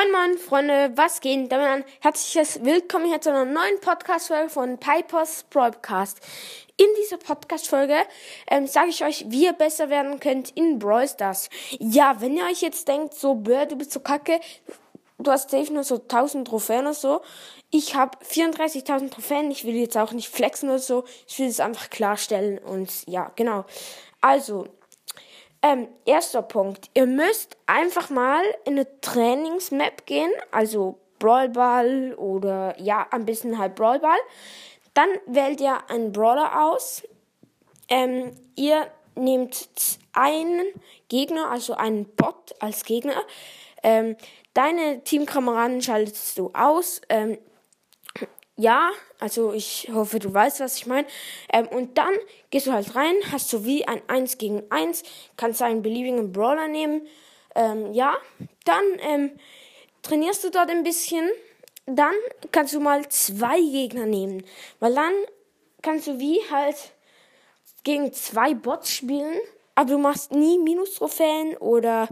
[0.00, 1.52] Moin Moin Freunde, was geht?
[1.52, 6.20] Damit ein herzliches Willkommen hier zu einer neuen Podcast-Folge von Pipers Broadcast.
[6.78, 7.96] In dieser Podcast-Folge
[8.50, 11.50] ähm, sage ich euch, wie ihr besser werden könnt in Brawl Stars.
[11.78, 14.40] Ja, wenn ihr euch jetzt denkt, so, bäh, du bist so kacke,
[15.18, 17.20] du hast safe nur so 1000 Trophäen oder so.
[17.70, 21.60] Ich habe 34.000 Trophäen, ich will jetzt auch nicht flexen oder so, ich will es
[21.60, 23.66] einfach klarstellen und ja, genau.
[24.22, 24.66] Also,
[25.62, 26.90] ähm, erster Punkt.
[26.94, 33.74] Ihr müsst einfach mal in eine Trainingsmap gehen, also Brawlball oder ja, ein bisschen halt
[33.74, 34.18] Brawlball.
[34.94, 37.02] Dann wählt ihr einen Brawler aus.
[37.88, 39.68] Ähm, ihr nehmt
[40.12, 40.66] einen
[41.08, 43.22] Gegner, also einen Bot als Gegner.
[43.82, 44.16] Ähm,
[44.54, 47.00] deine Teamkameraden schaltest du aus.
[47.08, 47.38] Ähm,
[48.60, 51.06] ja, also ich hoffe, du weißt, was ich meine.
[51.50, 52.12] Ähm, und dann
[52.50, 55.02] gehst du halt rein, hast du wie ein 1 gegen 1,
[55.36, 57.06] kannst einen beliebigen Brawler nehmen.
[57.54, 58.14] Ähm, ja,
[58.66, 59.30] dann ähm,
[60.02, 61.30] trainierst du dort ein bisschen.
[61.86, 62.12] Dann
[62.52, 64.44] kannst du mal zwei Gegner nehmen,
[64.78, 65.14] weil dann
[65.80, 66.76] kannst du wie halt
[67.82, 69.40] gegen zwei Bots spielen,
[69.74, 72.08] aber du machst nie Minus-Trophäen oder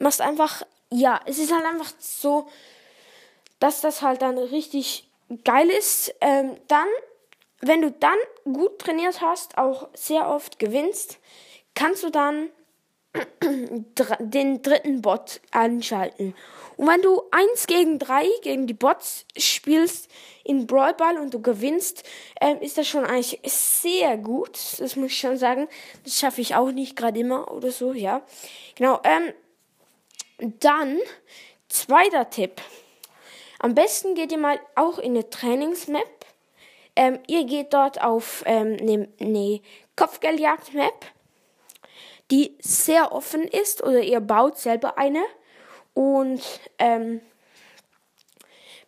[0.00, 2.48] machst einfach, ja, es ist halt einfach so,
[3.60, 5.05] dass das halt dann richtig
[5.44, 6.88] geil ist, ähm, dann,
[7.60, 11.18] wenn du dann gut trainiert hast, auch sehr oft gewinnst,
[11.74, 12.50] kannst du dann
[14.20, 16.34] den dritten Bot anschalten.
[16.76, 20.10] Und wenn du eins gegen drei gegen die Bots spielst
[20.44, 22.04] in Brawl Ball und du gewinnst,
[22.40, 24.58] ähm, ist das schon eigentlich sehr gut.
[24.78, 25.68] Das muss ich schon sagen.
[26.04, 28.22] Das schaffe ich auch nicht gerade immer oder so, ja.
[28.74, 29.00] Genau.
[29.04, 29.32] Ähm,
[30.60, 30.98] dann
[31.68, 32.60] zweiter Tipp.
[33.58, 36.26] Am besten geht ihr mal auch in eine Trainingsmap.
[36.94, 39.60] Ähm, ihr geht dort auf ähm, eine, eine
[39.96, 41.06] Kopfgeldjagd-Map,
[42.30, 45.22] die sehr offen ist, oder ihr baut selber eine
[45.94, 46.42] und
[46.78, 47.20] ähm,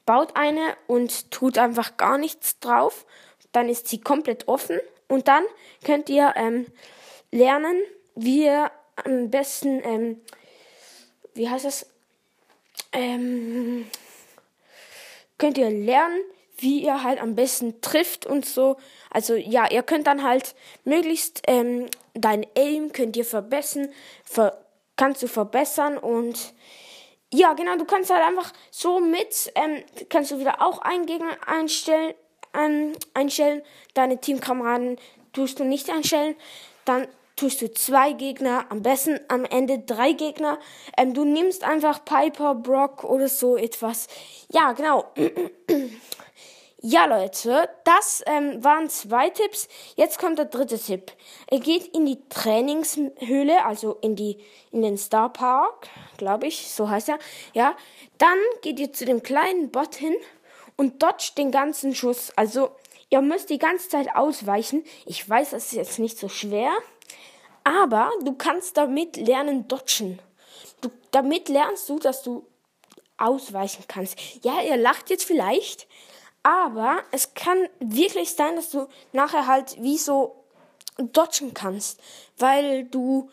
[0.07, 3.07] baut eine und tut einfach gar nichts drauf.
[3.53, 5.45] Dann ist sie komplett offen und dann
[5.85, 6.67] könnt ihr ähm,
[7.31, 7.83] lernen,
[8.15, 8.71] wie ihr
[9.05, 10.21] am besten, ähm,
[11.35, 11.87] wie heißt das?
[12.93, 13.87] Ähm,
[15.39, 16.21] könnt ihr lernen,
[16.59, 18.77] wie ihr halt am besten trifft und so.
[19.11, 20.55] Also ja, ihr könnt dann halt
[20.85, 23.89] möglichst ähm, dein Aim könnt ihr verbessern,
[24.25, 24.65] ver
[24.97, 26.53] kannst du verbessern und
[27.33, 31.37] ja, genau, du kannst halt einfach so mit, ähm, kannst du wieder auch einen Gegner
[31.47, 32.15] einstellen,
[32.55, 33.63] ähm, einstellen,
[33.95, 34.99] deine Teamkameraden
[35.33, 36.35] tust du nicht einstellen,
[36.85, 37.07] dann
[37.39, 40.59] tust du zwei Gegner, am besten am Ende drei Gegner.
[40.97, 44.09] Ähm, du nimmst einfach Piper, Brock oder so etwas.
[44.51, 45.05] Ja, genau.
[46.81, 49.67] Ja, Leute, das ähm, waren zwei Tipps.
[49.97, 51.11] Jetzt kommt der dritte Tipp.
[51.49, 54.39] Er geht in die Trainingshöhle, also in die
[54.71, 55.89] in den Star Park,
[56.19, 57.19] glaube ich, so heißt er.
[57.53, 57.77] Ja,
[58.19, 60.15] dann geht ihr zu dem kleinen Bot hin
[60.77, 62.33] und dodgt den ganzen Schuss.
[62.37, 62.71] Also
[63.11, 64.85] ihr müsst die ganze Zeit ausweichen.
[65.05, 66.71] Ich weiß, das ist jetzt nicht so schwer.
[67.65, 70.19] Aber du kannst damit lernen dodgen.
[70.81, 72.47] Du, damit lernst du, dass du
[73.17, 74.17] ausweichen kannst.
[74.43, 75.87] Ja, ihr lacht jetzt vielleicht,
[76.43, 80.45] aber es kann wirklich sein, dass du nachher halt wie so
[80.97, 82.01] dodgen kannst,
[82.39, 83.31] weil du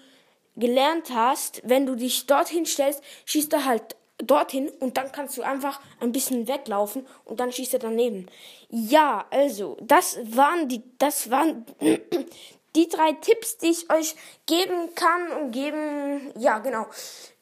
[0.56, 5.42] gelernt hast, wenn du dich dorthin stellst, schießt er halt dorthin und dann kannst du
[5.42, 8.28] einfach ein bisschen weglaufen und dann schießt er daneben.
[8.70, 11.66] Ja, also, das waren die, das waren
[12.76, 14.16] die drei Tipps, die ich euch
[14.46, 16.88] geben kann und geben, ja, genau.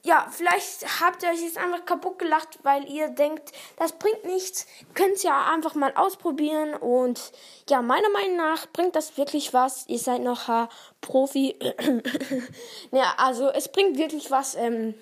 [0.05, 4.67] Ja, vielleicht habt ihr euch jetzt einfach kaputt gelacht, weil ihr denkt, das bringt nichts.
[4.94, 7.31] Könnt ja einfach mal ausprobieren und
[7.69, 9.88] ja, meiner Meinung nach bringt das wirklich was.
[9.88, 10.67] Ihr seid noch äh,
[10.99, 11.57] Profi.
[12.91, 14.55] ja, also es bringt wirklich was.
[14.55, 14.94] Ähm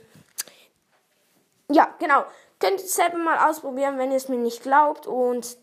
[1.71, 2.23] ja, genau.
[2.59, 5.57] Könnt ihr selber mal ausprobieren, wenn ihr es mir nicht glaubt und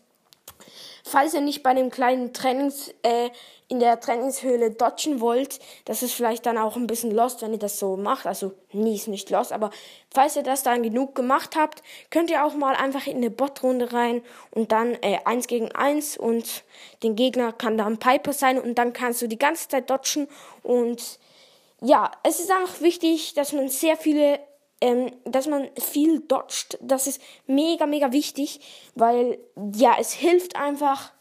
[1.03, 3.29] falls ihr nicht bei dem kleinen Trainings, äh,
[3.67, 7.59] in der Trainingshöhle dodgen wollt, das ist vielleicht dann auch ein bisschen lost, wenn ihr
[7.59, 8.25] das so macht.
[8.25, 9.69] Also nie ist nicht lost, aber
[10.11, 13.93] falls ihr das dann genug gemacht habt, könnt ihr auch mal einfach in eine Bot-Runde
[13.93, 16.63] rein und dann äh, eins gegen eins und
[17.03, 20.27] den Gegner kann dann Piper sein und dann kannst du die ganze Zeit dodgen
[20.63, 21.19] und
[21.81, 24.39] ja, es ist einfach wichtig, dass man sehr viele
[24.81, 26.77] ähm, dass man viel dodgt.
[26.81, 28.61] Das ist mega, mega wichtig,
[28.95, 29.39] weil
[29.73, 31.11] ja, es hilft einfach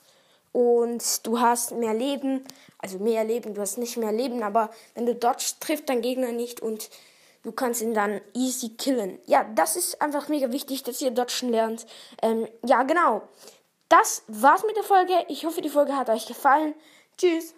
[0.53, 2.45] und du hast mehr Leben.
[2.79, 6.33] Also mehr Leben, du hast nicht mehr Leben, aber wenn du dodgst, trifft dein Gegner
[6.33, 6.91] nicht und
[7.43, 9.19] du kannst ihn dann easy killen.
[9.27, 11.87] Ja, das ist einfach mega wichtig, dass ihr dodgen lernt.
[12.23, 13.23] Ähm, ja, genau.
[13.89, 15.15] Das war's mit der Folge.
[15.29, 16.75] Ich hoffe, die Folge hat euch gefallen.
[17.17, 17.55] Tschüss.